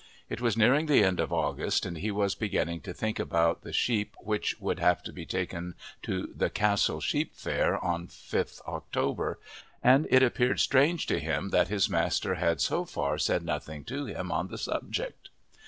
It 0.29 0.41
was 0.41 0.57
nearing 0.57 0.87
the 0.87 1.03
end 1.03 1.19
of 1.19 1.31
August 1.31 1.85
and 1.85 1.99
he 1.99 2.09
was 2.09 2.33
beginning 2.33 2.81
to 2.81 2.91
think 2.91 3.19
about 3.19 3.61
the 3.61 3.71
sheep 3.71 4.15
which 4.19 4.59
would 4.59 4.79
have 4.79 5.03
to 5.03 5.13
be 5.13 5.27
taken 5.27 5.75
to 6.01 6.27
the 6.35 6.49
"Castle" 6.49 6.99
sheep 6.99 7.35
fair 7.35 7.77
on 7.85 8.07
5th 8.07 8.63
October, 8.65 9.37
and 9.83 10.07
it 10.09 10.23
appeared 10.23 10.59
strange 10.59 11.05
to 11.05 11.19
him 11.19 11.49
that 11.49 11.67
his 11.67 11.87
master 11.87 12.33
had 12.33 12.59
so 12.61 12.83
far 12.83 13.19
said 13.19 13.43
nothing 13.45 13.83
to 13.83 14.05
him 14.05 14.31
on 14.31 14.47
the 14.47 14.57
subject. 14.57 15.29